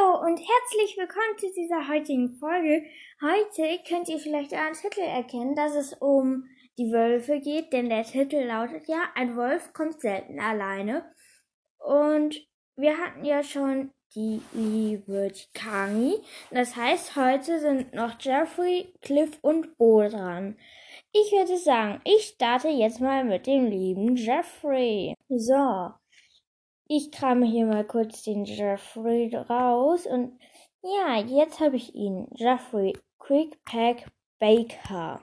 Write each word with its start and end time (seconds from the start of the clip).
Hallo 0.00 0.20
und 0.20 0.38
herzlich 0.38 0.96
willkommen 0.96 1.38
zu 1.38 1.52
dieser 1.52 1.88
heutigen 1.88 2.34
Folge. 2.34 2.84
Heute 3.20 3.82
könnt 3.88 4.08
ihr 4.08 4.18
vielleicht 4.18 4.52
am 4.52 4.72
Titel 4.72 5.00
erkennen, 5.00 5.54
dass 5.54 5.74
es 5.74 5.94
um 5.94 6.44
die 6.78 6.92
Wölfe 6.92 7.40
geht, 7.40 7.72
denn 7.72 7.88
der 7.88 8.04
Titel 8.04 8.44
lautet 8.44 8.88
ja, 8.88 9.02
ein 9.14 9.36
Wolf 9.36 9.72
kommt 9.72 10.00
selten 10.00 10.38
alleine. 10.38 11.04
Und 11.78 12.40
wir 12.76 12.98
hatten 12.98 13.24
ja 13.24 13.42
schon 13.42 13.90
die 14.14 14.40
liebe 14.52 15.32
Kami. 15.54 16.14
Das 16.50 16.76
heißt, 16.76 17.16
heute 17.16 17.58
sind 17.58 17.92
noch 17.94 18.18
Jeffrey, 18.20 18.92
Cliff 19.02 19.38
und 19.42 19.76
Bo 19.76 20.08
dran. 20.08 20.56
Ich 21.12 21.32
würde 21.32 21.56
sagen, 21.56 22.00
ich 22.04 22.34
starte 22.34 22.68
jetzt 22.68 23.00
mal 23.00 23.24
mit 23.24 23.46
dem 23.46 23.66
lieben 23.66 24.16
Jeffrey. 24.16 25.14
So, 25.28 25.90
ich 26.92 27.12
krame 27.12 27.46
hier 27.46 27.66
mal 27.66 27.84
kurz 27.84 28.24
den 28.24 28.44
Jeffrey 28.44 29.32
raus 29.32 30.06
und 30.06 30.36
ja, 30.82 31.18
jetzt 31.18 31.60
habe 31.60 31.76
ich 31.76 31.94
ihn. 31.94 32.26
Jeffrey 32.34 32.98
Quickpack 33.20 34.10
Baker. 34.40 35.20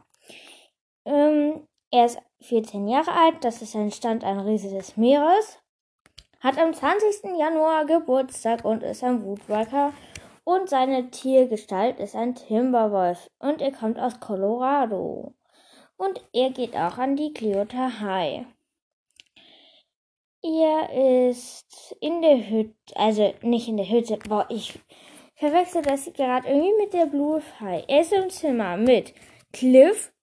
Ähm, 1.04 1.68
er 1.92 2.06
ist 2.06 2.20
14 2.40 2.88
Jahre 2.88 3.12
alt, 3.12 3.44
das 3.44 3.62
ist 3.62 3.76
ein 3.76 3.92
Stand 3.92 4.24
ein 4.24 4.40
Riese 4.40 4.70
des 4.70 4.96
Meeres. 4.96 5.60
Hat 6.40 6.58
am 6.58 6.74
20. 6.74 7.38
Januar 7.38 7.86
Geburtstag 7.86 8.64
und 8.64 8.82
ist 8.82 9.04
ein 9.04 9.26
Woodwalker. 9.26 9.92
Und 10.46 10.70
seine 10.70 11.10
Tiergestalt 11.10 12.00
ist 12.00 12.16
ein 12.16 12.36
Timberwolf 12.36 13.30
und 13.40 13.62
er 13.62 13.74
kommt 13.74 14.00
aus 14.00 14.22
Colorado. 14.22 15.34
Und 15.98 16.24
er 16.32 16.52
geht 16.52 16.78
auch 16.78 16.98
an 16.98 17.18
die 17.18 17.34
Cleota 17.34 18.00
High. 18.00 18.46
Er 20.50 21.30
ist 21.30 21.98
in 22.00 22.22
der 22.22 22.50
Hütte, 22.50 22.74
also 22.96 23.34
nicht 23.42 23.68
in 23.68 23.76
der 23.76 23.90
Hütte, 23.90 24.18
boah, 24.30 24.46
ich 24.50 24.80
verwechsel 25.36 25.82
das 25.82 26.06
gerade 26.14 26.48
irgendwie 26.48 26.84
mit 26.84 26.94
der 26.94 27.06
Blue 27.06 27.42
High. 27.60 27.84
Er 27.90 28.00
ist 28.00 28.14
im 28.14 28.30
Zimmer 28.30 28.78
mit 28.78 29.14
Cliff, 29.52 30.14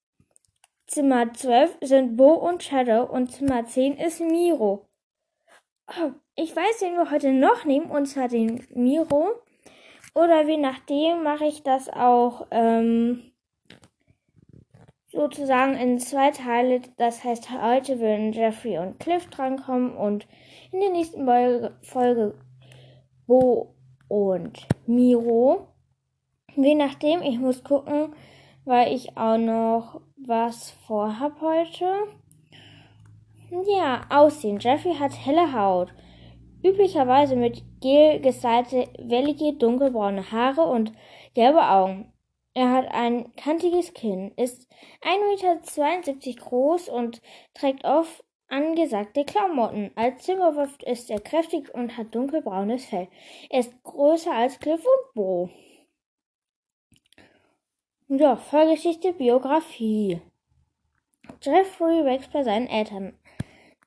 Zimmer 0.87 1.31
12 1.31 1.77
sind 1.83 2.17
Bo 2.17 2.33
und 2.33 2.63
Shadow 2.63 3.05
und 3.05 3.33
Zimmer 3.33 3.67
10 3.67 3.99
ist 3.99 4.21
Miro. 4.21 4.89
Oh, 5.89 6.13
ich 6.37 6.57
weiß, 6.57 6.81
wen 6.81 6.97
wir 6.97 7.11
heute 7.11 7.33
noch 7.33 7.67
nehmen, 7.67 7.91
und 7.91 8.07
zwar 8.07 8.29
den 8.29 8.67
Miro. 8.75 9.43
Oder 10.15 10.47
wie 10.47 10.57
nachdem 10.57 11.23
mache 11.23 11.45
ich 11.45 11.63
das 11.63 11.91
auch 11.91 12.47
ähm, 12.51 13.34
sozusagen 15.15 15.75
in 15.75 15.99
zwei 15.99 16.31
Teile. 16.31 16.81
Das 16.97 17.25
heißt, 17.25 17.51
heute 17.51 18.01
würden 18.01 18.33
Jeffrey 18.33 18.79
und 18.79 18.99
Cliff 18.99 19.29
drankommen 19.31 19.97
und 19.97 20.27
in 20.73 20.81
der 20.81 20.91
nächsten 20.91 21.27
Folge 21.83 22.35
Bo 23.27 23.75
und 24.09 24.67
Miro. 24.87 25.69
Je 26.57 26.75
nachdem, 26.75 27.23
ich 27.23 27.39
muss 27.39 27.65
gucken, 27.65 28.15
weil 28.65 28.93
ich 28.93 29.17
auch 29.17 29.39
noch 29.39 30.01
was 30.17 30.71
vorhab 30.87 31.41
heute. 31.41 31.87
Ja, 33.67 34.03
Aussehen. 34.11 34.59
Jeffrey 34.59 34.95
hat 34.95 35.13
helle 35.27 35.53
Haut. 35.53 35.93
Üblicherweise 36.63 37.37
mit 37.37 37.63
gel 37.81 38.21
gestylte, 38.21 38.89
wellige, 38.99 39.53
dunkelbraune 39.53 40.33
Haare 40.33 40.63
und 40.63 40.93
gelbe 41.35 41.69
Augen. 41.69 42.14
Er 42.55 42.71
hat 42.71 42.89
ein 42.93 43.35
kantiges 43.35 43.93
Kinn, 43.95 44.33
ist 44.37 44.69
1,72 45.03 46.27
Meter 46.27 46.41
groß 46.41 46.89
und 46.89 47.21
trägt 47.53 47.85
oft 47.85 48.25
angesagte 48.49 49.25
Klamotten. 49.25 49.91
Als 49.97 50.23
Zimmerwolf 50.23 50.79
ist 50.83 51.11
er 51.11 51.21
kräftig 51.21 51.75
und 51.75 51.97
hat 51.97 52.15
dunkelbraunes 52.15 52.85
Fell. 52.85 53.09
Er 53.51 53.61
ist 53.61 53.83
größer 53.83 54.33
als 54.33 54.61
Cliff 54.61 54.85
und 54.85 55.15
Bo. 55.15 55.51
Ja, 58.07 58.37
Vorgeschichte, 58.37 59.13
Biografie. 59.13 60.21
Jeffrey 61.43 62.05
wächst 62.05 62.33
bei 62.33 62.45
seinen 62.45 62.69
Eltern 62.69 63.19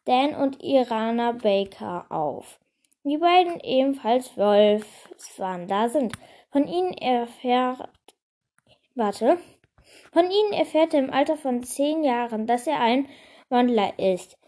Dan 0.04 0.36
und 0.36 0.62
Irana 0.62 1.32
Baker 1.32 2.06
auf. 2.10 2.60
Die 3.04 3.18
beiden 3.18 3.60
ebenfalls 3.62 4.36
Wolfswander 4.36 5.88
sind. 5.88 6.14
Von 6.52 6.68
ihnen 6.68 6.94
erfährt 6.94 7.90
Warte. 8.98 9.38
Von 10.12 10.26
ihnen 10.32 10.54
erfährt 10.54 10.96
er 10.96 11.02
im 11.02 11.14
Alter 11.14 11.38
von 11.38 11.62
zehn 11.62 12.04
Jahren, 12.04 12.48
dass 12.48 12.66
er 12.66 12.80
ein 12.80 13.08
Wandler 13.48 14.00
ist. 14.00 14.40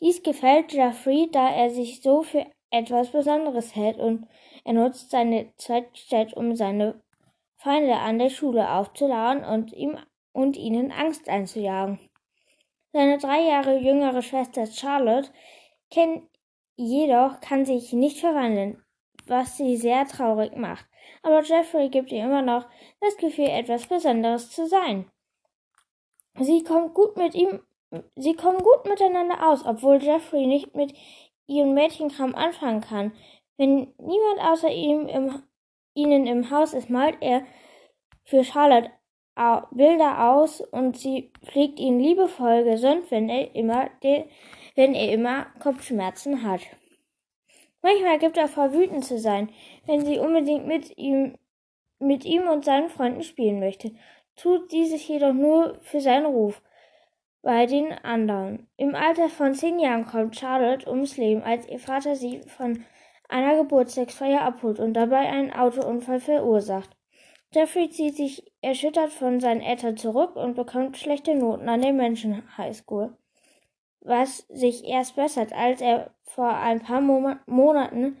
Dies 0.00 0.22
gefällt 0.22 0.74
Jeffrey, 0.74 1.30
da 1.32 1.48
er 1.48 1.70
sich 1.70 2.02
so 2.02 2.22
für 2.22 2.44
etwas 2.70 3.12
Besonderes 3.12 3.74
hält 3.74 3.96
und 3.96 4.28
er 4.64 4.74
nutzt 4.74 5.10
seine 5.10 5.50
Zeit, 5.56 6.34
um 6.34 6.54
seine 6.54 7.00
Feinde 7.56 7.96
an 7.96 8.18
der 8.18 8.28
Schule 8.28 8.70
aufzulauern 8.70 9.42
und 9.42 9.72
ihm 9.72 9.96
und 10.34 10.58
ihnen 10.58 10.92
Angst 10.92 11.30
einzujagen. 11.30 11.98
Seine 12.92 13.16
drei 13.16 13.48
Jahre 13.48 13.78
jüngere 13.78 14.20
Schwester 14.20 14.66
Charlotte 14.66 15.30
kennt 15.90 16.28
jedoch 16.76 17.40
kann 17.40 17.64
sich 17.64 17.94
nicht 17.94 18.20
verwandeln, 18.20 18.82
was 19.26 19.56
sie 19.56 19.76
sehr 19.76 20.06
traurig 20.06 20.56
macht 20.56 20.86
aber 21.22 21.42
Jeffrey 21.42 21.88
gibt 21.88 22.12
ihr 22.12 22.24
immer 22.24 22.42
noch 22.42 22.66
das 23.00 23.16
Gefühl, 23.16 23.48
etwas 23.48 23.86
Besonderes 23.86 24.50
zu 24.50 24.66
sein. 24.66 25.10
Sie 26.38 26.62
kommt 26.62 26.94
gut 26.94 27.16
mit 27.16 27.34
ihm, 27.34 27.60
sie 28.14 28.34
kommen 28.34 28.58
gut 28.58 28.86
miteinander 28.86 29.48
aus, 29.48 29.64
obwohl 29.64 30.02
Jeffrey 30.02 30.46
nicht 30.46 30.74
mit 30.74 30.94
ihrem 31.46 31.74
Mädchenkram 31.74 32.34
anfangen 32.34 32.80
kann. 32.80 33.12
Wenn 33.56 33.94
niemand 33.98 34.40
außer 34.40 34.70
ihm 34.70 35.06
im, 35.06 35.42
ihnen 35.94 36.26
im 36.26 36.50
Haus 36.50 36.74
ist, 36.74 36.90
malt 36.90 37.16
er 37.20 37.42
für 38.24 38.44
Charlotte 38.44 38.90
Bilder 39.72 40.32
aus 40.32 40.60
und 40.60 40.96
sie 40.96 41.32
pflegt 41.44 41.78
ihn 41.78 41.98
liebevoll 42.00 42.64
gesund, 42.64 43.10
wenn 43.10 43.28
er 43.28 43.54
immer, 43.54 43.90
wenn 44.00 44.94
er 44.94 45.12
immer 45.12 45.46
Kopfschmerzen 45.60 46.42
hat. 46.42 46.60
Manchmal 47.86 48.18
gibt 48.18 48.36
er 48.36 48.48
vor, 48.48 48.72
wütend 48.72 49.04
zu 49.04 49.16
sein, 49.16 49.48
wenn 49.86 50.04
sie 50.04 50.18
unbedingt 50.18 50.66
mit 50.66 50.98
ihm, 50.98 51.38
mit 52.00 52.24
ihm 52.24 52.48
und 52.48 52.64
seinen 52.64 52.88
Freunden 52.88 53.22
spielen 53.22 53.60
möchte, 53.60 53.92
tut 54.34 54.72
dieses 54.72 55.06
jedoch 55.06 55.32
nur 55.32 55.78
für 55.82 56.00
seinen 56.00 56.26
Ruf 56.26 56.60
bei 57.42 57.64
den 57.66 57.92
anderen. 57.92 58.66
Im 58.76 58.96
Alter 58.96 59.28
von 59.28 59.54
zehn 59.54 59.78
Jahren 59.78 60.04
kommt 60.04 60.34
Charlotte 60.34 60.90
ums 60.90 61.16
Leben, 61.16 61.44
als 61.44 61.68
ihr 61.68 61.78
Vater 61.78 62.16
sie 62.16 62.40
von 62.48 62.84
einer 63.28 63.56
Geburtstagsfeier 63.56 64.40
abholt 64.40 64.80
und 64.80 64.94
dabei 64.94 65.18
einen 65.18 65.52
Autounfall 65.52 66.18
verursacht. 66.18 66.90
Jeffrey 67.54 67.88
zieht 67.88 68.16
sich 68.16 68.52
erschüttert 68.62 69.10
von 69.12 69.38
seinen 69.38 69.60
Eltern 69.60 69.96
zurück 69.96 70.34
und 70.34 70.56
bekommt 70.56 70.96
schlechte 70.96 71.36
Noten 71.36 71.68
an 71.68 71.82
der 71.82 71.92
Menschen 71.92 72.42
High 72.58 72.76
School 72.76 73.16
was 74.06 74.46
sich 74.48 74.84
erst 74.84 75.16
bessert, 75.16 75.52
als 75.52 75.80
er 75.80 76.10
vor 76.22 76.48
ein 76.48 76.80
paar 76.80 77.00
Mo 77.00 77.34
Monaten 77.46 78.16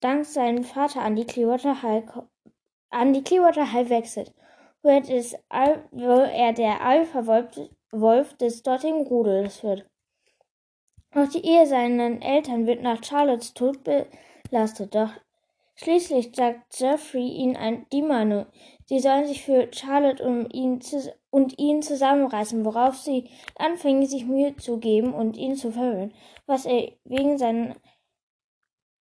dank 0.00 0.24
seinem 0.24 0.64
Vater 0.64 1.02
an 1.02 1.16
die 1.16 1.26
Clearwater 1.26 1.82
High, 1.82 2.04
an 2.90 3.12
die 3.12 3.22
Clearwater 3.22 3.72
High 3.72 3.90
wechselt, 3.90 4.32
wo 4.82 4.88
er, 4.88 5.02
wo 5.90 6.20
er 6.22 6.52
der 6.52 6.80
Alpha-Wolf 6.80 8.34
des 8.34 8.62
dortigen 8.62 9.06
Rudels 9.06 9.62
wird. 9.62 9.86
Auch 11.14 11.28
die 11.28 11.44
Ehe 11.44 11.66
seinen 11.66 12.22
Eltern 12.22 12.66
wird 12.66 12.82
nach 12.82 13.02
Charlottes 13.02 13.54
Tod 13.54 13.80
belastet, 13.84 14.94
doch 14.94 15.10
schließlich 15.74 16.34
sagt 16.34 16.78
Jeffrey 16.78 17.54
ein, 17.56 17.86
die 17.92 18.02
Meinung, 18.02 18.46
sie 18.86 19.00
sollen 19.00 19.26
sich 19.26 19.44
für 19.44 19.68
Charlotte 19.72 20.24
um 20.24 20.48
ihn 20.50 20.80
und 21.30 21.58
ihn 21.58 21.82
zusammenreißen, 21.82 22.64
worauf 22.64 22.96
sie 22.96 23.28
anfingen, 23.56 24.06
sich 24.06 24.24
Mühe 24.24 24.56
zu 24.56 24.78
geben 24.78 25.12
und 25.12 25.36
ihn 25.36 25.56
zu 25.56 25.70
verwöhnen, 25.70 26.14
was 26.46 26.64
er 26.64 26.92
wegen 27.04 27.38
seiner 27.38 27.76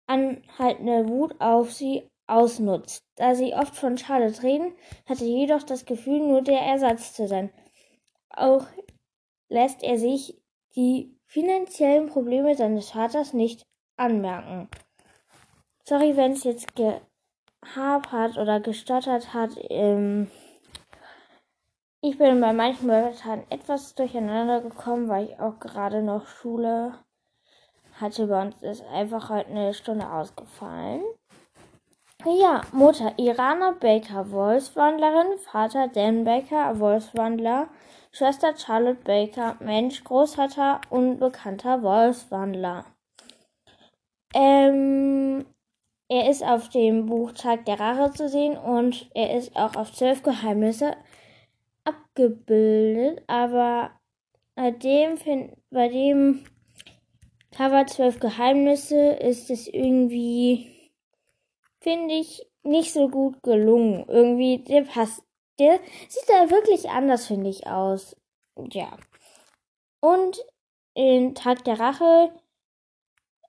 anhaltenden 0.06 1.08
Wut 1.08 1.34
auf 1.40 1.72
sie 1.72 2.08
ausnutzt. 2.26 3.04
Da 3.16 3.34
sie 3.34 3.54
oft 3.54 3.74
von 3.74 3.98
Charlotte 3.98 4.42
reden, 4.42 4.72
hatte 5.06 5.24
jedoch 5.24 5.62
das 5.62 5.84
Gefühl, 5.84 6.20
nur 6.20 6.42
der 6.42 6.60
Ersatz 6.60 7.14
zu 7.14 7.26
sein. 7.26 7.50
Auch 8.30 8.66
lässt 9.48 9.82
er 9.82 9.98
sich 9.98 10.40
die 10.74 11.18
finanziellen 11.26 12.08
Probleme 12.08 12.54
seines 12.54 12.90
Vaters 12.90 13.32
nicht 13.32 13.66
anmerken. 13.96 14.68
Sorry, 15.84 16.16
wenn 16.16 16.32
es 16.32 16.44
jetzt 16.44 16.74
gehapert 17.62 18.36
oder 18.38 18.60
gestottert 18.60 19.32
hat. 19.32 19.50
Ähm 19.70 20.30
ich 22.00 22.18
bin 22.18 22.40
bei 22.40 22.52
manchen 22.52 22.88
Wörtern 22.88 23.44
etwas 23.48 23.94
durcheinander 23.94 24.60
gekommen, 24.60 25.08
weil 25.08 25.26
ich 25.26 25.40
auch 25.40 25.58
gerade 25.60 26.02
noch 26.02 26.26
Schule 26.26 26.94
hatte. 28.00 28.26
Bei 28.26 28.42
uns 28.42 28.60
ist 28.62 28.84
einfach 28.92 29.30
heute 29.30 29.50
eine 29.50 29.72
Stunde 29.72 30.10
ausgefallen. 30.10 31.02
Ja, 32.24 32.60
Mutter 32.72 33.14
Irana 33.18 33.72
Baker, 33.72 34.30
Wolfswandlerin, 34.30 35.38
Vater 35.38 35.88
Dan 35.88 36.24
Baker, 36.24 36.78
Wolfswandler, 36.78 37.68
Schwester 38.12 38.56
Charlotte 38.56 39.02
Baker, 39.02 39.56
Mensch, 39.58 40.04
Großvater, 40.04 40.80
unbekannter 40.90 41.82
Wolfswandler. 41.82 42.84
Ähm, 44.34 45.44
er 46.12 46.28
ist 46.28 46.44
auf 46.44 46.68
dem 46.68 47.06
Buch 47.06 47.32
Tag 47.32 47.64
der 47.64 47.80
Rache 47.80 48.10
zu 48.10 48.28
sehen 48.28 48.58
und 48.58 49.08
er 49.14 49.34
ist 49.34 49.56
auch 49.56 49.76
auf 49.76 49.94
zwölf 49.94 50.22
Geheimnisse 50.22 50.94
abgebildet, 51.84 53.24
aber 53.28 53.92
bei 54.54 54.72
dem, 54.72 55.16
bei 55.70 55.88
dem 55.88 56.44
Cover 57.50 57.86
zwölf 57.86 58.20
Geheimnisse 58.20 59.12
ist 59.12 59.48
es 59.48 59.66
irgendwie, 59.66 60.92
finde 61.80 62.12
ich, 62.12 62.46
nicht 62.62 62.92
so 62.92 63.08
gut 63.08 63.42
gelungen. 63.42 64.04
Irgendwie, 64.06 64.58
der 64.58 64.82
passt, 64.82 65.22
der 65.58 65.80
sieht 66.10 66.28
da 66.28 66.50
wirklich 66.50 66.90
anders, 66.90 67.26
finde 67.26 67.48
ich, 67.48 67.66
aus. 67.66 68.16
Ja. 68.70 68.98
Und 70.00 70.44
in 70.92 71.34
Tag 71.34 71.64
der 71.64 71.80
Rache 71.80 72.34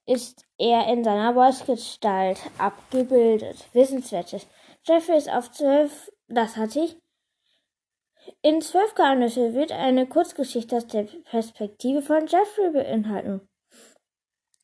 ist 0.05 0.45
er 0.57 0.87
in 0.87 1.03
seiner 1.03 1.33
Bossgestalt 1.33 2.39
abgebildet. 2.57 3.67
Wissenswertes. 3.73 4.47
Jeffrey 4.83 5.17
ist 5.17 5.29
auf 5.29 5.51
zwölf, 5.51 6.11
das 6.27 6.57
hatte 6.57 6.81
ich. 6.81 6.97
In 8.41 8.61
zwölf 8.61 8.95
Geheimnisse 8.95 9.53
wird 9.53 9.71
eine 9.71 10.07
Kurzgeschichte 10.07 10.77
aus 10.77 10.87
der 10.87 11.07
Perspektive 11.29 12.01
von 12.01 12.27
Jeffrey 12.27 12.71
beinhalten. 12.71 13.47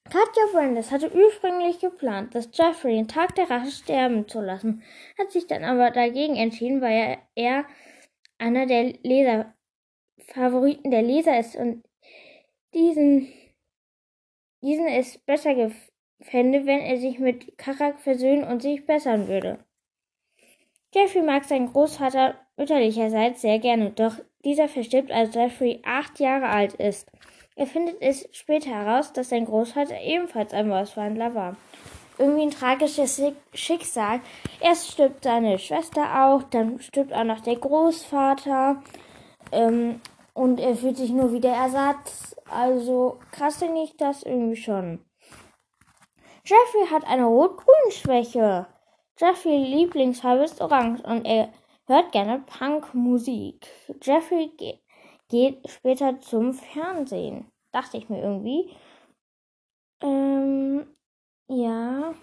Katja 0.06 0.44
Brandes 0.52 0.92
hatte 0.92 1.14
ursprünglich 1.14 1.80
geplant, 1.80 2.34
dass 2.34 2.50
Jeffrey 2.52 2.96
den 2.96 3.08
Tag 3.08 3.36
der 3.36 3.50
Rache 3.50 3.70
sterben 3.70 4.28
zu 4.28 4.42
lassen, 4.42 4.82
hat 5.20 5.32
sich 5.32 5.46
dann 5.46 5.64
aber 5.64 5.92
dagegen 5.92 6.36
entschieden, 6.36 6.82
weil 6.82 7.20
er 7.36 7.66
einer 8.40 8.66
der 8.66 8.94
Leser 9.04 9.54
Favoriten 10.34 10.92
der 10.92 11.04
Leser 11.04 11.40
ist 11.40 11.56
und 11.56 11.84
diesen 12.74 13.32
diesen 14.62 14.88
es 14.88 15.18
besser 15.18 15.72
fände, 16.22 16.66
wenn 16.66 16.80
er 16.80 16.98
sich 16.98 17.20
mit 17.20 17.58
Karak 17.58 18.00
versöhnen 18.00 18.44
und 18.44 18.62
sich 18.62 18.86
bessern 18.86 19.28
würde. 19.28 19.60
Jeffrey 20.94 21.22
mag 21.22 21.46
seinen 21.46 21.72
Großvater 21.72 22.36
mütterlicherseits 22.58 23.42
sehr 23.42 23.60
gerne, 23.60 23.92
doch 23.92 24.16
dieser 24.44 24.68
verstirbt, 24.68 25.12
als 25.12 25.36
Jeffrey 25.36 25.82
acht 25.86 26.20
Jahre 26.20 26.48
alt 26.48 26.74
ist. 26.74 27.10
Er 27.56 27.68
findet 27.68 28.02
es 28.02 28.28
später 28.32 28.72
heraus, 28.72 29.14
dass 29.14 29.30
sein 29.30 29.46
Großvater 29.46 30.02
ebenfalls 30.02 30.54
ein 30.54 30.70
Mausverhandler 30.70 31.36
war. 31.36 31.58
Irgendwie 32.18 32.44
ein 32.44 32.52
tragisches 32.52 33.22
Schicksal. 33.54 34.22
Erst 34.62 34.92
stirbt 34.92 35.24
seine 35.24 35.60
Schwester 35.60 36.26
auch, 36.26 36.44
dann 36.44 36.80
stirbt 36.80 37.14
auch 37.14 37.24
noch 37.24 37.42
der 37.42 37.58
Großvater. 37.58 38.82
Ähm, 39.52 40.02
und 40.34 40.60
er 40.60 40.76
fühlt 40.76 40.98
sich 40.98 41.12
nur 41.12 41.34
wie 41.34 41.40
der 41.40 41.54
Ersatz. 41.54 42.36
Also 42.52 43.20
krass 43.32 43.58
finde 43.58 43.84
ich 43.84 43.96
das 43.98 44.24
irgendwie 44.24 44.56
schon. 44.56 45.06
Jeffrey 46.46 46.88
hat 46.90 47.06
eine 47.06 47.26
Rot-Grün-Schwäche. 47.26 48.68
Jeffrey 49.18 49.58
Lieblingsfarbe 49.58 50.44
ist 50.44 50.62
orange 50.62 51.02
und 51.04 51.26
er 51.26 51.54
hört 51.86 52.12
gerne 52.12 52.40
Punkmusik. 52.40 53.68
Jeffrey 54.02 54.48
ge 54.58 54.80
geht 55.28 55.70
später 55.70 56.20
zum 56.22 56.54
Fernsehen. 56.54 57.52
Dachte 57.72 57.98
ich 57.98 58.10
mir 58.10 58.22
irgendwie. 58.22 58.76
Ähm, 60.02 60.96
ja. 61.48 62.16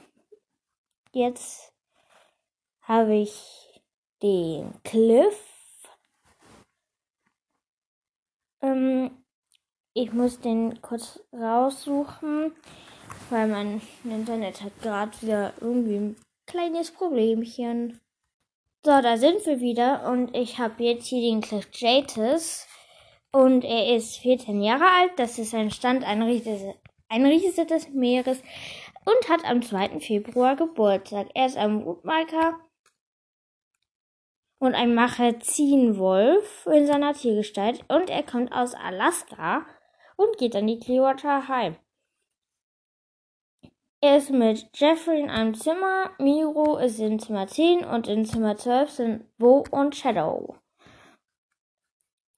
Jetzt 1.13 1.73
habe 2.83 3.15
ich 3.15 3.81
den 4.23 4.83
Cliff 4.83 5.57
Ähm, 8.67 9.25
ich 9.97 10.13
muss 10.13 10.39
den 10.41 10.83
kurz 10.83 11.21
raussuchen, 11.33 12.53
weil 13.31 13.49
mein 13.49 13.81
Internet 14.05 14.63
hat 14.63 14.79
gerade 14.83 15.23
wieder 15.23 15.55
irgendwie 15.59 15.97
ein 15.97 16.17
kleines 16.47 16.91
Problemchen. 16.91 17.99
So, 18.85 19.01
da 19.01 19.17
sind 19.17 19.45
wir 19.47 19.61
wieder 19.61 20.07
und 20.11 20.37
ich 20.37 20.59
habe 20.59 20.85
jetzt 20.85 21.07
hier 21.07 21.23
den 21.23 21.41
Cliff 21.41 21.67
Jatis 21.73 22.67
und 23.33 23.65
er 23.65 23.97
ist 23.97 24.19
14 24.19 24.61
Jahre 24.61 24.85
alt. 24.85 25.13
Das 25.17 25.39
ist 25.39 25.55
ein 25.55 25.71
Stand, 25.71 26.05
ein 26.05 26.23
Riese, 26.23 26.75
ein 27.09 27.25
Riese 27.25 27.65
des 27.65 27.89
Meeres 27.89 28.43
und 29.07 29.31
hat 29.31 29.47
am 29.47 29.63
2. 29.63 30.01
Februar 30.01 30.57
Geburtstag. 30.57 31.29
Er 31.33 31.47
ist 31.47 31.57
ein 31.57 31.85
Mutmarker 31.85 32.61
und 34.59 34.75
ein 34.75 34.95
Magazinwolf 34.95 36.67
in 36.71 36.87
seiner 36.87 37.15
Tiergestalt 37.15 37.83
und 37.89 38.11
er 38.11 38.23
kommt 38.23 38.53
aus 38.53 38.75
Alaska 38.75 39.65
und 40.17 40.39
geht 40.39 40.57
an 40.57 40.67
die 40.67 40.79
Clearwater 40.79 41.49
High. 41.49 41.77
Er 44.03 44.19
ist 44.19 44.31
mit 44.31 44.69
Jeffrey 44.75 45.21
in 45.21 45.31
einem 45.31 45.55
Zimmer, 45.55 46.11
Miro 46.19 46.77
ist 46.77 46.99
in 47.01 47.19
Zimmer 47.19 47.47
10 47.47 47.85
und 47.85 48.09
in 48.09 48.25
Zimmer 48.25 48.57
12 48.57 48.91
sind 48.91 49.39
Bo 49.39 49.65
und 49.71 49.97
Shadow. 49.97 50.57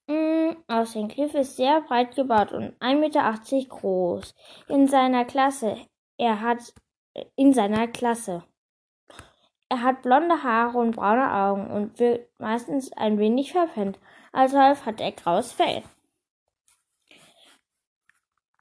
Mm, 0.08 0.56
Aussehen 0.68 1.08
Cliff 1.08 1.34
ist 1.34 1.56
sehr 1.56 1.82
breit 1.82 2.14
gebaut 2.14 2.52
und 2.52 2.74
1,80 2.80 2.96
Meter 2.96 3.68
groß. 3.68 4.34
In 4.68 4.86
seiner 4.86 5.24
Klasse, 5.24 5.76
er 6.16 6.40
hat 6.40 6.72
in 7.36 7.52
seiner 7.52 7.88
Klasse. 7.88 8.44
Er 9.68 9.82
hat 9.82 10.00
blonde 10.02 10.42
Haare 10.42 10.78
und 10.78 10.96
braune 10.96 11.30
Augen 11.30 11.70
und 11.70 11.98
wirkt 11.98 12.40
meistens 12.40 12.92
ein 12.92 13.18
wenig 13.18 13.52
verpennt. 13.52 13.98
Als 14.32 14.54
Wolf 14.54 14.86
hat 14.86 15.00
er 15.00 15.12
graues 15.12 15.52
Fell. 15.52 15.82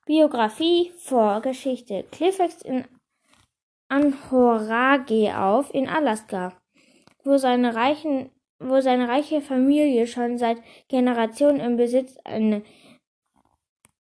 Biografie, 0.07 0.93
Vorgeschichte. 0.97 2.05
Cliff 2.11 2.39
wächst 2.39 2.63
in 2.63 2.85
Anhorage 3.89 5.37
auf, 5.37 5.73
in 5.73 5.89
Alaska, 5.89 6.53
wo 7.25 7.35
seine, 7.35 7.75
reichen, 7.75 8.31
wo 8.57 8.79
seine 8.79 9.09
reiche 9.09 9.41
Familie 9.41 10.07
schon 10.07 10.37
seit 10.37 10.59
Generationen 10.87 11.59
im 11.59 11.75
Besitz 11.75 12.17
eine, 12.23 12.63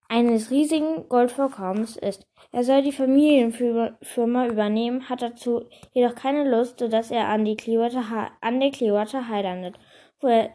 eines 0.07 0.49
riesigen 0.49 1.09
Goldvorkommens 1.09 1.97
ist. 1.97 2.25
Er 2.53 2.63
soll 2.63 2.83
die 2.83 2.93
Familienfirma 2.93 4.47
übernehmen, 4.47 5.09
hat 5.09 5.21
dazu 5.21 5.65
jedoch 5.91 6.15
keine 6.15 6.49
Lust, 6.49 6.79
sodass 6.79 7.11
er 7.11 7.27
an, 7.27 7.43
die 7.43 7.57
Clearwater, 7.57 8.31
an 8.39 8.61
der 8.61 8.71
Clearwater 8.71 9.27
High 9.27 9.43
landet, 9.43 9.75
wo 10.21 10.27
er 10.27 10.51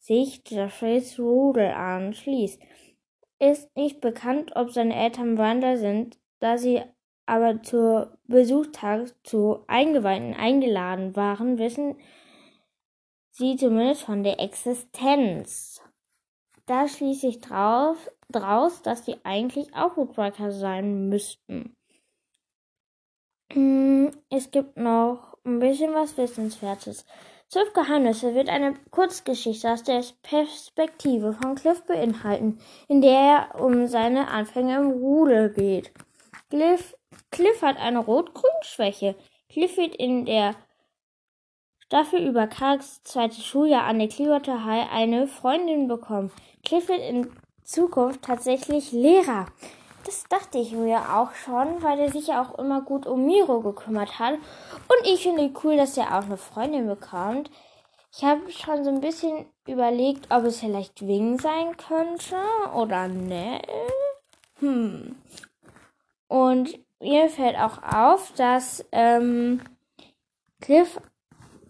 sich 0.00 0.42
Jeffreys 0.48 1.20
Rudel 1.20 1.68
anschließt. 1.68 2.60
Ist 3.40 3.74
nicht 3.76 4.00
bekannt, 4.00 4.52
ob 4.56 4.72
seine 4.72 4.96
Eltern 4.96 5.38
Wander 5.38 5.76
sind, 5.76 6.18
da 6.40 6.58
sie 6.58 6.82
aber 7.26 7.62
zur 7.62 8.18
Besuchtag 8.26 9.14
zu 9.22 9.64
Eingeweihten 9.66 10.34
eingeladen 10.34 11.14
waren, 11.14 11.58
wissen 11.58 11.96
sie 13.30 13.56
zumindest 13.56 14.02
von 14.02 14.24
der 14.24 14.40
Existenz. 14.40 15.82
Da 16.66 16.88
schließe 16.88 17.28
ich 17.28 17.40
drauf, 17.40 18.10
draus, 18.30 18.82
dass 18.82 19.04
die 19.04 19.16
eigentlich 19.24 19.74
auch 19.74 19.96
Woodbreaker 19.96 20.52
sein 20.52 21.08
müssten. 21.08 21.76
Hm, 23.52 24.10
es 24.30 24.50
gibt 24.50 24.76
noch 24.76 25.37
ein 25.48 25.60
bisschen 25.60 25.94
was 25.94 26.16
Wissenswertes. 26.16 27.04
Zwölf 27.48 27.72
Geheimnisse 27.72 28.34
wird 28.34 28.50
eine 28.50 28.74
Kurzgeschichte 28.90 29.70
aus 29.70 29.82
der 29.82 30.04
Perspektive 30.22 31.32
von 31.32 31.54
Cliff 31.54 31.82
beinhalten, 31.86 32.60
in 32.88 33.00
der 33.00 33.48
er 33.54 33.60
um 33.60 33.86
seine 33.86 34.28
Anfänge 34.28 34.76
im 34.76 34.90
Rudel 34.90 35.50
geht. 35.50 35.90
Cliff, 36.50 36.94
Cliff 37.30 37.62
hat 37.62 37.78
eine 37.78 38.00
Rot-Grün-Schwäche. 38.00 39.14
Cliff 39.48 39.78
wird 39.78 39.96
in 39.96 40.26
der 40.26 40.56
Staffel 41.78 42.26
über 42.26 42.46
Karks 42.46 43.02
zweites 43.02 43.46
Schuljahr 43.46 43.84
an 43.84 43.98
der 43.98 44.08
Clearwater 44.08 44.66
High 44.66 44.92
eine 44.92 45.26
Freundin 45.26 45.88
bekommen. 45.88 46.30
Cliff 46.62 46.88
wird 46.88 47.00
in 47.00 47.32
Zukunft 47.64 48.20
tatsächlich 48.22 48.92
Lehrer. 48.92 49.46
Das 50.08 50.24
dachte 50.30 50.56
ich 50.56 50.72
mir 50.72 51.18
auch 51.18 51.34
schon, 51.34 51.82
weil 51.82 52.00
er 52.00 52.10
sich 52.10 52.28
ja 52.28 52.40
auch 52.40 52.58
immer 52.58 52.80
gut 52.80 53.06
um 53.06 53.26
Miro 53.26 53.60
gekümmert 53.60 54.18
hat. 54.18 54.36
Und 54.36 55.06
ich 55.06 55.22
finde 55.22 55.52
cool, 55.62 55.76
dass 55.76 55.98
er 55.98 56.18
auch 56.18 56.24
eine 56.24 56.38
Freundin 56.38 56.86
bekommt. 56.86 57.50
Ich 58.16 58.24
habe 58.24 58.50
schon 58.50 58.84
so 58.84 58.88
ein 58.88 59.02
bisschen 59.02 59.44
überlegt, 59.66 60.28
ob 60.30 60.44
es 60.44 60.60
vielleicht 60.60 61.06
Wing 61.06 61.38
sein 61.38 61.76
könnte 61.76 62.36
oder 62.74 63.06
ne. 63.06 63.60
Hm. 64.60 65.14
Und 66.28 66.78
mir 67.00 67.28
fällt 67.28 67.58
auch 67.58 67.82
auf, 67.82 68.32
dass 68.32 68.86
ähm, 68.92 69.60
Cliff 70.62 70.98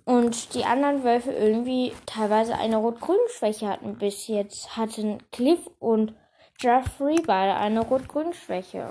und 0.04 0.54
die 0.54 0.64
anderen 0.64 1.02
Wölfe 1.02 1.32
irgendwie 1.32 1.92
teilweise 2.06 2.54
eine 2.54 2.76
Rot-Grün-Schwäche 2.76 3.66
hatten. 3.66 3.98
Bis 3.98 4.28
jetzt 4.28 4.76
hatten 4.76 5.18
Cliff 5.32 5.68
und 5.80 6.14
Jeffrey 6.60 7.22
beide 7.24 7.54
eine 7.54 7.80
Rot-Grün-Schwäche. 7.80 8.90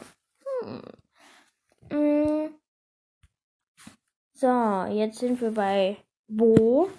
Hm. 0.63 0.81
Hm. 1.91 2.55
So, 4.33 4.85
jetzt 4.89 5.19
sind 5.19 5.41
wir 5.41 5.51
bei 5.51 5.97
Bo. 6.27 6.89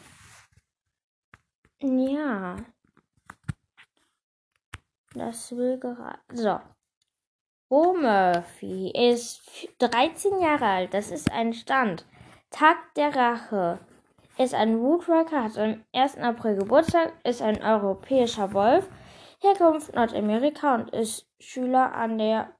Ja. 1.80 2.56
Das 5.14 5.56
will 5.56 5.78
gerade. 5.78 6.18
So. 6.32 6.60
Bo 7.68 7.94
Murphy 7.94 8.90
ist 8.94 9.42
13 9.78 10.40
Jahre 10.40 10.66
alt. 10.66 10.94
Das 10.94 11.10
ist 11.10 11.30
ein 11.30 11.52
Stand. 11.52 12.06
Tag 12.50 12.76
der 12.94 13.14
Rache. 13.14 13.78
Ist 14.38 14.54
ein 14.54 14.80
Woodworker, 14.80 15.44
hat 15.44 15.58
am 15.58 15.84
1. 15.92 16.18
April 16.18 16.56
Geburtstag, 16.56 17.12
ist 17.24 17.42
ein 17.42 17.62
europäischer 17.62 18.52
Wolf. 18.52 18.88
Herkunft 19.40 19.94
Nordamerika 19.94 20.74
und 20.74 20.90
ist 20.90 21.28
Schüler 21.38 21.94
an 21.94 22.18
der, 22.18 22.56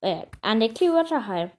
äh, 0.00 0.26
an 0.42 0.60
der 0.60 0.74
Clearwater 0.74 1.26
High. 1.26 1.50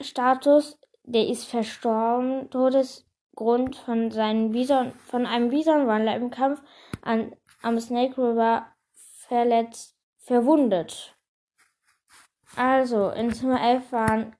Status, 0.00 0.78
der 1.04 1.28
ist 1.28 1.46
verstorben. 1.46 2.50
Todesgrund 2.50 3.76
von, 3.76 4.10
seinen 4.10 4.52
Bison, 4.52 4.92
von 5.06 5.26
einem 5.26 5.48
Bisonwandler 5.48 6.16
im 6.16 6.30
Kampf 6.30 6.62
an, 7.00 7.34
am 7.62 7.80
Snake 7.80 8.18
River 8.18 8.66
verletzt 8.92 9.96
verwundet. 10.18 11.16
Also, 12.56 13.10
in 13.10 13.32
Zimmer 13.32 13.62
11 13.62 13.92
waren 13.92 14.36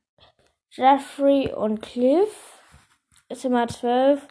Jeffrey 0.70 1.52
und 1.52 1.80
Cliff. 1.80 2.60
Zimmer 3.32 3.66
12 3.66 4.28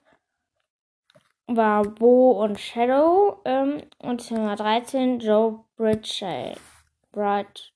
war 1.48 1.84
Bo 1.84 2.44
und 2.44 2.60
Shadow. 2.60 3.42
Ähm, 3.46 3.84
und 4.00 4.22
Zimmer 4.22 4.56
13 4.56 5.20
Joe 5.20 5.64
Bridger. 5.76 6.56
Brad 7.12 7.74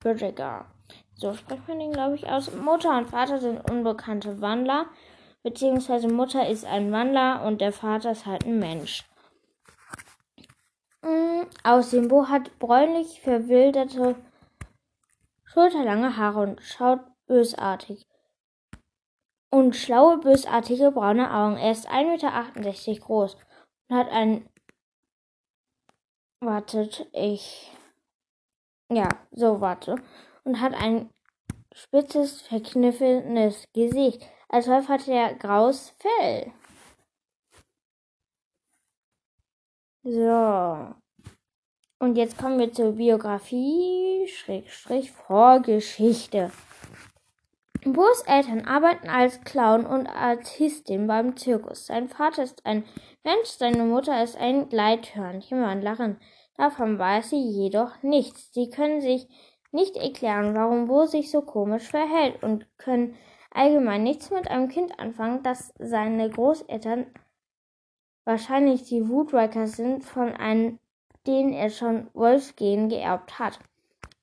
Bridger. 0.00 0.66
So 1.14 1.34
spricht 1.34 1.66
man 1.66 1.80
den, 1.80 1.92
glaube 1.92 2.14
ich, 2.14 2.28
aus. 2.28 2.54
Mutter 2.54 2.96
und 2.96 3.10
Vater 3.10 3.38
sind 3.38 3.68
unbekannte 3.70 4.40
Wandler. 4.40 4.86
Beziehungsweise 5.42 6.08
Mutter 6.08 6.48
ist 6.48 6.64
ein 6.64 6.92
Wandler 6.92 7.44
und 7.44 7.60
der 7.60 7.72
Vater 7.72 8.12
ist 8.12 8.26
halt 8.26 8.44
ein 8.44 8.58
Mensch. 8.58 9.04
Mm, 11.02 11.42
Aussehen. 11.64 12.08
Bo 12.08 12.28
hat 12.28 12.58
bräunlich 12.58 13.20
verwilderte, 13.20 14.16
schulterlange 15.44 16.16
Haare 16.16 16.40
und 16.40 16.62
schaut 16.62 17.00
bösartig. 17.26 18.06
Und 19.50 19.74
schlaue, 19.74 20.18
bösartige 20.18 20.92
braune 20.92 21.32
Augen. 21.32 21.56
Er 21.56 21.72
ist 21.72 21.88
1,68 21.88 22.58
Meter 22.58 23.00
groß 23.00 23.36
und 23.88 23.96
hat 23.96 24.08
ein. 24.10 24.48
Wartet, 26.40 27.08
ich. 27.12 27.72
Ja, 28.90 29.08
so 29.32 29.60
warte. 29.60 29.96
Und 30.44 30.60
hat 30.60 30.74
ein 30.74 31.10
spitzes, 31.74 32.42
verkniffenes 32.42 33.64
Gesicht. 33.72 34.26
Als 34.48 34.68
Wolf 34.68 34.88
hat 34.88 35.08
er 35.08 35.34
graues 35.34 35.94
Fell. 35.98 36.52
So. 40.04 40.94
Und 42.00 42.16
jetzt 42.16 42.38
kommen 42.38 42.58
wir 42.58 42.72
zur 42.72 42.92
Biografie, 42.92 44.28
Schrägstrich, 44.28 45.10
Vorgeschichte. 45.10 46.52
Bo's 47.92 48.22
Eltern 48.22 48.66
arbeiten 48.66 49.08
als 49.08 49.40
Clown 49.42 49.86
und 49.86 50.06
Artistin 50.06 51.06
beim 51.06 51.36
Zirkus. 51.36 51.86
Sein 51.86 52.08
Vater 52.08 52.42
ist 52.42 52.64
ein 52.64 52.84
Mensch, 53.24 53.48
seine 53.48 53.84
Mutter 53.84 54.22
ist 54.22 54.36
ein 54.36 54.68
Gleithörnchenwandlerin. 54.68 56.18
Davon 56.56 56.98
weiß 56.98 57.30
sie 57.30 57.40
jedoch 57.40 58.02
nichts. 58.02 58.52
Sie 58.52 58.70
können 58.70 59.00
sich 59.00 59.28
nicht 59.70 59.96
erklären, 59.96 60.54
warum 60.54 60.88
Bo 60.88 61.06
sich 61.06 61.30
so 61.30 61.42
komisch 61.42 61.88
verhält 61.88 62.42
und 62.42 62.66
können 62.78 63.16
allgemein 63.50 64.02
nichts 64.02 64.30
mit 64.30 64.50
einem 64.50 64.68
Kind 64.68 64.98
anfangen, 64.98 65.42
das 65.42 65.72
seine 65.78 66.30
Großeltern 66.30 67.06
wahrscheinlich 68.24 68.82
die 68.84 69.08
Woodwalkers 69.08 69.72
sind, 69.72 70.04
von 70.04 70.32
einem, 70.34 70.78
denen 71.26 71.52
er 71.52 71.70
schon 71.70 72.08
Wolfsgehen 72.12 72.88
geerbt 72.88 73.38
hat, 73.38 73.58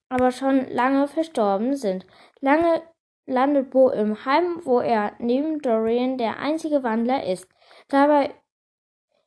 aber 0.09 0.31
schon 0.31 0.69
lange 0.69 1.07
verstorben 1.07 1.75
sind. 1.75 2.05
Lange 2.39 2.81
landet 3.25 3.69
Bo 3.69 3.89
im 3.89 4.25
Heim, 4.25 4.61
wo 4.63 4.79
er 4.79 5.13
neben 5.19 5.61
Dorian 5.61 6.17
der 6.17 6.39
einzige 6.39 6.83
Wandler 6.83 7.25
ist. 7.25 7.47
Dabei, 7.87 8.33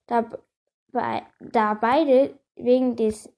dabei, 0.06 1.26
da 1.40 1.74
beide 1.74 2.38
wegen 2.56 2.96
des 2.96 3.32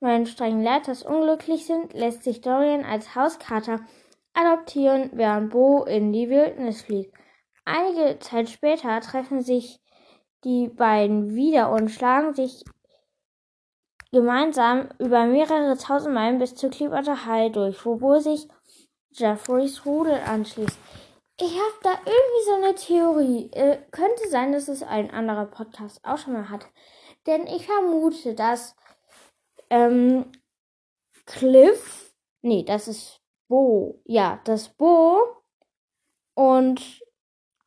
neuen 0.00 0.26
strengen 0.26 0.62
Leiters 0.62 1.02
unglücklich 1.02 1.66
sind, 1.66 1.92
lässt 1.92 2.22
sich 2.22 2.40
Dorian 2.40 2.84
als 2.84 3.14
Hauskater 3.14 3.80
adoptieren, 4.34 5.10
während 5.12 5.50
Bo 5.50 5.84
in 5.84 6.12
die 6.12 6.28
Wildnis 6.28 6.82
fliegt. 6.82 7.14
Einige 7.64 8.18
Zeit 8.20 8.48
später 8.48 9.00
treffen 9.00 9.42
sich 9.42 9.80
die 10.44 10.68
beiden 10.68 11.34
wieder 11.34 11.70
und 11.70 11.90
schlagen 11.90 12.32
sich 12.32 12.64
gemeinsam 14.10 14.88
über 14.98 15.26
mehrere 15.26 15.76
tausend 15.76 16.14
Meilen 16.14 16.38
bis 16.38 16.54
zur 16.54 16.70
Clearwater 16.70 17.26
High 17.26 17.52
durch, 17.52 17.84
wo 17.84 18.18
sich 18.18 18.48
Jeffreys 19.12 19.84
Rudel 19.84 20.20
anschließt. 20.20 20.78
Ich 21.40 21.52
habe 21.52 21.78
da 21.82 21.92
irgendwie 22.04 22.44
so 22.44 22.52
eine 22.54 22.74
Theorie. 22.74 23.50
Äh, 23.52 23.78
könnte 23.90 24.28
sein, 24.28 24.52
dass 24.52 24.68
es 24.68 24.82
ein 24.82 25.10
anderer 25.10 25.46
Podcast 25.46 26.04
auch 26.04 26.18
schon 26.18 26.32
mal 26.32 26.48
hat. 26.48 26.66
Denn 27.26 27.46
ich 27.46 27.66
vermute, 27.66 28.34
dass 28.34 28.74
ähm, 29.70 30.32
Cliff, 31.26 32.14
nee, 32.42 32.64
das 32.64 32.88
ist 32.88 33.20
Bo, 33.48 34.00
ja, 34.04 34.40
dass 34.44 34.68
Bo 34.70 35.18
und 36.34 37.02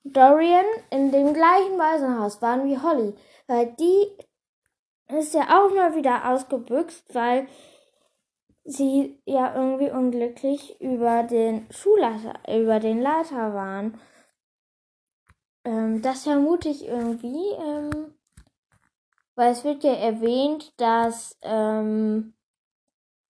Dorian 0.04 0.66
in 0.90 1.12
dem 1.12 1.34
gleichen 1.34 1.78
Waisenhaus 1.78 2.42
waren 2.42 2.66
wie 2.66 2.80
Holly, 2.80 3.14
weil 3.48 3.76
die 3.80 4.08
ist 5.18 5.34
ja 5.34 5.44
auch 5.44 5.74
mal 5.74 5.96
wieder 5.96 6.30
ausgebüxt, 6.30 7.14
weil 7.14 7.48
sie 8.64 9.20
ja 9.26 9.56
irgendwie 9.56 9.92
unglücklich 9.92 10.80
über 10.82 11.24
den 11.24 11.68
Schulleiter, 11.72 12.40
über 12.48 12.80
den 12.80 13.02
Leiter 13.02 13.54
waren. 13.54 14.00
Ähm, 15.64 16.02
das 16.02 16.24
vermute 16.24 16.70
ich 16.70 16.86
irgendwie, 16.86 17.52
ähm, 17.54 18.14
weil 19.36 19.52
es 19.52 19.64
wird 19.64 19.84
ja 19.84 19.94
erwähnt, 19.94 20.74
dass 20.78 21.38
ähm, 21.42 22.34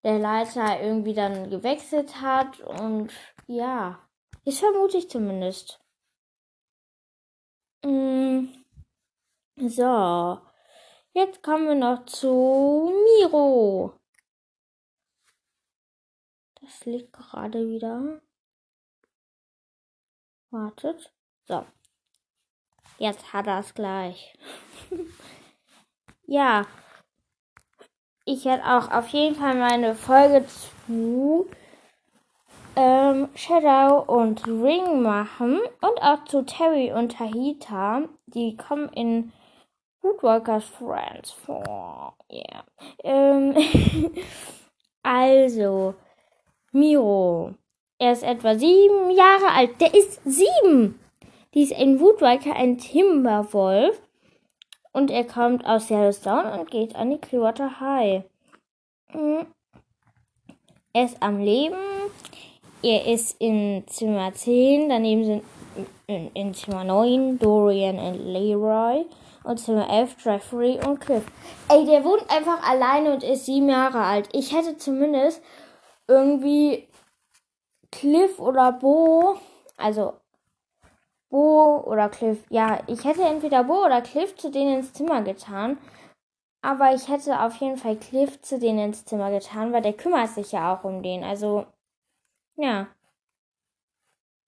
der 0.03 0.19
Leiter 0.19 0.81
irgendwie 0.81 1.13
dann 1.13 1.50
gewechselt 1.50 2.21
hat 2.21 2.59
und 2.61 3.11
ja, 3.47 4.00
das 4.45 4.59
vermute 4.59 4.97
ich 4.97 5.09
zumindest. 5.09 5.79
Mm, 7.83 8.47
so, 9.57 10.39
jetzt 11.13 11.43
kommen 11.43 11.67
wir 11.67 11.75
noch 11.75 12.05
zu 12.05 12.91
Miro. 13.19 14.00
Das 16.61 16.85
liegt 16.85 17.11
gerade 17.13 17.67
wieder. 17.67 18.21
Wartet. 20.51 21.11
So. 21.47 21.65
Jetzt 22.97 23.33
hat 23.33 23.47
er 23.47 23.59
es 23.59 23.73
gleich. 23.73 24.37
ja. 26.27 26.65
Ich 28.25 28.45
werde 28.45 28.63
auch 28.65 28.91
auf 28.91 29.07
jeden 29.07 29.35
Fall 29.35 29.55
meine 29.55 29.95
Folge 29.95 30.45
zu 30.85 31.49
ähm, 32.75 33.29
Shadow 33.35 34.03
und 34.05 34.45
Ring 34.47 35.01
machen 35.01 35.59
und 35.81 36.01
auch 36.01 36.23
zu 36.25 36.43
Terry 36.43 36.93
und 36.93 37.13
Tahita. 37.13 38.03
Die 38.27 38.55
kommen 38.55 38.89
in 38.89 39.33
Woodwalkers 40.01 40.65
Friends 40.65 41.31
vor. 41.31 42.15
Yeah. 42.29 42.63
Ähm, 43.03 43.55
also, 45.03 45.95
Miro. 46.71 47.53
Er 47.99 48.13
ist 48.13 48.23
etwa 48.23 48.55
sieben 48.55 49.11
Jahre 49.11 49.51
alt. 49.53 49.79
Der 49.79 49.93
ist 49.93 50.21
sieben. 50.25 50.99
Die 51.53 51.63
ist 51.63 51.73
ein 51.73 51.99
Woodwalker, 51.99 52.55
ein 52.55 52.77
Timberwolf. 52.77 54.01
Und 54.93 55.11
er 55.11 55.25
kommt 55.25 55.65
aus 55.65 55.89
Yellowstone 55.89 56.59
und 56.59 56.71
geht 56.71 56.95
an 56.95 57.11
die 57.11 57.17
Clearwater 57.17 57.79
High. 57.79 58.23
Hm. 59.11 59.45
Er 60.93 61.05
ist 61.05 61.21
am 61.21 61.39
Leben. 61.39 61.77
Er 62.81 63.05
ist 63.05 63.39
in 63.39 63.83
Zimmer 63.87 64.33
10. 64.33 64.89
Daneben 64.89 65.25
sind 65.25 65.43
in, 66.07 66.31
in 66.33 66.53
Zimmer 66.53 66.83
9 66.83 67.39
Dorian 67.39 67.99
und 67.99 68.25
Leroy. 68.25 69.05
Und 69.43 69.59
Zimmer 69.59 69.89
11 69.89 70.15
Jeffrey 70.23 70.79
und 70.85 70.99
Cliff. 70.99 71.23
Ey, 71.69 71.85
der 71.85 72.03
wohnt 72.03 72.29
einfach 72.29 72.67
alleine 72.67 73.13
und 73.13 73.23
ist 73.23 73.45
sieben 73.45 73.69
Jahre 73.69 74.01
alt. 74.01 74.29
Ich 74.33 74.55
hätte 74.55 74.77
zumindest 74.77 75.41
irgendwie 76.11 76.87
Cliff 77.91 78.39
oder 78.39 78.73
Bo, 78.73 79.37
also 79.77 80.13
Bo 81.29 81.83
oder 81.85 82.09
Cliff, 82.09 82.45
ja, 82.49 82.79
ich 82.87 83.03
hätte 83.05 83.23
entweder 83.23 83.63
Bo 83.63 83.85
oder 83.85 84.01
Cliff 84.01 84.35
zu 84.35 84.51
denen 84.51 84.79
ins 84.79 84.93
Zimmer 84.93 85.21
getan, 85.21 85.77
aber 86.61 86.93
ich 86.93 87.07
hätte 87.07 87.39
auf 87.41 87.55
jeden 87.55 87.77
Fall 87.77 87.95
Cliff 87.97 88.41
zu 88.41 88.59
denen 88.59 88.79
ins 88.79 89.05
Zimmer 89.05 89.31
getan, 89.31 89.71
weil 89.73 89.81
der 89.81 89.93
kümmert 89.93 90.29
sich 90.29 90.51
ja 90.51 90.75
auch 90.75 90.83
um 90.83 91.01
den, 91.01 91.23
also, 91.23 91.65
ja. 92.57 92.87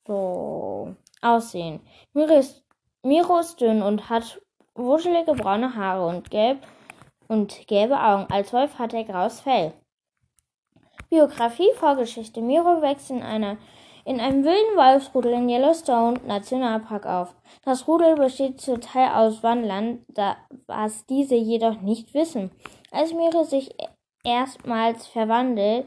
So, 0.05 0.95
Aussehen. 1.21 1.79
Miro 2.13 2.33
ist, 2.33 2.65
Miro 3.03 3.39
ist 3.39 3.61
dünn 3.61 3.81
und 3.81 4.09
hat 4.09 4.41
wuschelige 4.75 5.33
braune 5.33 5.73
Haare 5.75 6.05
und 6.05 6.29
gelb 6.29 6.59
und 7.29 7.65
gelbe 7.67 7.99
Augen. 7.99 8.31
Als 8.31 8.51
Wolf 8.51 8.77
hat 8.77 8.93
er 8.93 9.05
graues 9.05 9.39
Fell. 9.39 9.73
Biografie, 11.13 11.69
Vorgeschichte. 11.75 12.41
Miro 12.41 12.81
wächst 12.81 13.11
in 13.11 13.21
einer 13.21 13.57
in 14.03 14.19
einem 14.19 14.43
wilden 14.43 14.75
Wolfsrudel 14.75 15.33
in 15.33 15.47
Yellowstone 15.47 16.19
Nationalpark 16.25 17.05
auf. 17.05 17.35
Das 17.63 17.87
Rudel 17.87 18.15
besteht 18.15 18.59
zum 18.59 18.81
Teil 18.81 19.09
aus 19.13 19.43
Wandlern, 19.43 20.03
was 20.65 21.05
diese 21.05 21.35
jedoch 21.35 21.81
nicht 21.81 22.15
wissen. 22.15 22.49
Als 22.89 23.13
Miro 23.13 23.43
sich 23.43 23.69
erstmals 24.23 25.05
verwandelt, 25.05 25.85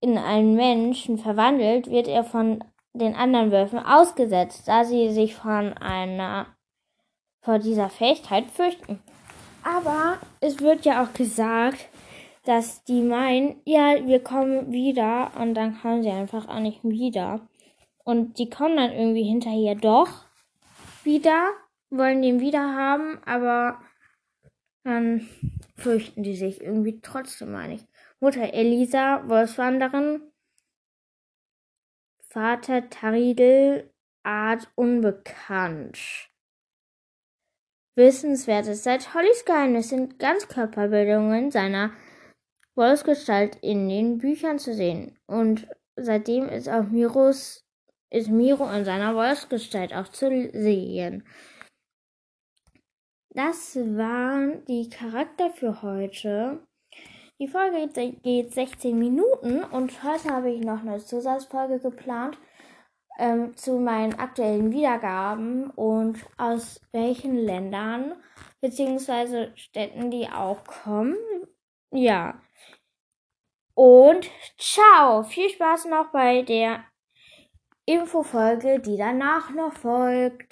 in 0.00 0.16
einen 0.16 0.54
Menschen 0.54 1.18
verwandelt, 1.18 1.90
wird 1.90 2.06
er 2.06 2.22
von 2.22 2.62
den 2.92 3.16
anderen 3.16 3.50
Wölfen 3.50 3.80
ausgesetzt, 3.80 4.68
da 4.68 4.84
sie 4.84 5.10
sich 5.10 5.34
von 5.34 5.72
einer 5.78 6.46
vor 7.42 7.58
dieser 7.58 7.90
Fähigkeit 7.90 8.46
fürchten. 8.52 9.02
Aber 9.64 10.18
es 10.40 10.60
wird 10.60 10.84
ja 10.84 11.02
auch 11.02 11.12
gesagt, 11.12 11.88
dass 12.48 12.82
die 12.84 13.02
meinen, 13.02 13.60
ja, 13.66 14.06
wir 14.06 14.24
kommen 14.24 14.72
wieder 14.72 15.32
und 15.38 15.52
dann 15.52 15.78
kommen 15.82 16.02
sie 16.02 16.08
einfach 16.08 16.48
auch 16.48 16.60
nicht 16.60 16.82
wieder. 16.82 17.46
Und 18.04 18.38
die 18.38 18.48
kommen 18.48 18.78
dann 18.78 18.90
irgendwie 18.90 19.24
hinterher 19.24 19.74
doch 19.74 20.24
wieder, 21.04 21.50
wollen 21.90 22.22
den 22.22 22.40
wieder 22.40 22.74
haben, 22.74 23.22
aber 23.26 23.82
dann 24.82 25.28
fürchten 25.76 26.22
die 26.22 26.36
sich 26.36 26.62
irgendwie 26.62 27.02
trotzdem 27.02 27.52
mal 27.52 27.68
nicht. 27.68 27.86
Mutter 28.18 28.54
Elisa, 28.54 29.28
Wolfswanderin, 29.28 30.22
Vater 32.30 32.88
Taridel, 32.88 33.92
Art 34.22 34.72
unbekannt. 34.74 36.30
Wissenswertes 37.94 38.84
seit 38.84 39.12
Hollys 39.12 39.44
Geheimnis 39.44 39.90
sind 39.90 40.18
Ganzkörperbildungen 40.18 41.50
seiner 41.50 41.92
Wolfsgestalt 42.78 43.56
in 43.56 43.88
den 43.88 44.18
Büchern 44.18 44.58
zu 44.58 44.72
sehen. 44.72 45.18
Und 45.26 45.68
seitdem 45.96 46.48
ist 46.48 46.68
auch 46.68 46.84
Miros, 46.84 47.66
ist 48.10 48.30
Miro 48.30 48.70
in 48.70 48.84
seiner 48.84 49.14
Wolfsgestalt 49.14 49.92
auch 49.92 50.08
zu 50.08 50.30
sehen. 50.52 51.24
Das 53.30 53.76
waren 53.76 54.64
die 54.64 54.88
Charakter 54.88 55.50
für 55.50 55.82
heute. 55.82 56.66
Die 57.40 57.48
Folge 57.48 57.88
geht 58.22 58.52
16 58.52 58.98
Minuten 58.98 59.62
und 59.62 60.02
heute 60.02 60.30
habe 60.30 60.50
ich 60.50 60.64
noch 60.64 60.80
eine 60.80 60.98
Zusatzfolge 60.98 61.78
geplant 61.78 62.38
ähm, 63.18 63.56
zu 63.56 63.78
meinen 63.78 64.14
aktuellen 64.14 64.72
Wiedergaben 64.72 65.70
und 65.70 66.18
aus 66.36 66.80
welchen 66.92 67.36
Ländern 67.36 68.14
bzw. 68.60 69.50
Städten 69.56 70.10
die 70.10 70.28
auch 70.28 70.64
kommen. 70.64 71.16
Ja. 71.92 72.40
Und 73.78 74.28
ciao. 74.58 75.22
Viel 75.22 75.50
Spaß 75.50 75.84
noch 75.84 76.10
bei 76.10 76.42
der 76.42 76.82
Infofolge, 77.86 78.80
die 78.80 78.96
danach 78.96 79.50
noch 79.50 79.72
folgt. 79.72 80.46